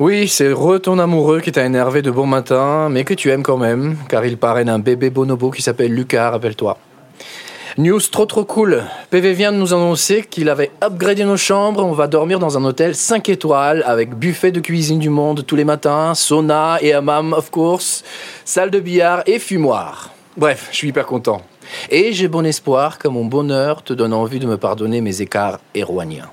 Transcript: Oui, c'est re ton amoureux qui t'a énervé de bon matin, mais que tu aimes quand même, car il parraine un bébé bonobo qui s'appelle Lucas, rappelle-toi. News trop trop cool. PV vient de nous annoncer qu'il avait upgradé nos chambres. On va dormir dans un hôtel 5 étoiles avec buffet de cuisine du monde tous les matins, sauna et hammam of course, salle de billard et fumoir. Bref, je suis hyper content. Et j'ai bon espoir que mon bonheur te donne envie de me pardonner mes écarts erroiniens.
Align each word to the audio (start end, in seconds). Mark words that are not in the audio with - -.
Oui, 0.00 0.28
c'est 0.28 0.50
re 0.50 0.80
ton 0.80 0.98
amoureux 0.98 1.42
qui 1.42 1.52
t'a 1.52 1.62
énervé 1.62 2.00
de 2.00 2.10
bon 2.10 2.24
matin, 2.24 2.88
mais 2.88 3.04
que 3.04 3.12
tu 3.12 3.28
aimes 3.28 3.42
quand 3.42 3.58
même, 3.58 3.98
car 4.08 4.24
il 4.24 4.38
parraine 4.38 4.70
un 4.70 4.78
bébé 4.78 5.10
bonobo 5.10 5.50
qui 5.50 5.60
s'appelle 5.60 5.92
Lucas, 5.92 6.30
rappelle-toi. 6.30 6.78
News 7.76 8.00
trop 8.10 8.24
trop 8.24 8.46
cool. 8.46 8.82
PV 9.10 9.34
vient 9.34 9.52
de 9.52 9.58
nous 9.58 9.74
annoncer 9.74 10.22
qu'il 10.22 10.48
avait 10.48 10.70
upgradé 10.82 11.24
nos 11.24 11.36
chambres. 11.36 11.84
On 11.84 11.92
va 11.92 12.06
dormir 12.06 12.38
dans 12.38 12.56
un 12.56 12.64
hôtel 12.64 12.94
5 12.94 13.28
étoiles 13.28 13.84
avec 13.86 14.14
buffet 14.14 14.52
de 14.52 14.60
cuisine 14.60 14.98
du 14.98 15.10
monde 15.10 15.44
tous 15.44 15.54
les 15.54 15.66
matins, 15.66 16.14
sauna 16.14 16.78
et 16.80 16.94
hammam 16.94 17.34
of 17.34 17.50
course, 17.50 18.02
salle 18.46 18.70
de 18.70 18.80
billard 18.80 19.22
et 19.26 19.38
fumoir. 19.38 20.14
Bref, 20.34 20.70
je 20.72 20.78
suis 20.78 20.88
hyper 20.88 21.04
content. 21.04 21.42
Et 21.90 22.14
j'ai 22.14 22.28
bon 22.28 22.46
espoir 22.46 22.98
que 22.98 23.08
mon 23.08 23.26
bonheur 23.26 23.82
te 23.82 23.92
donne 23.92 24.14
envie 24.14 24.38
de 24.38 24.46
me 24.46 24.56
pardonner 24.56 25.02
mes 25.02 25.20
écarts 25.20 25.60
erroiniens. 25.74 26.30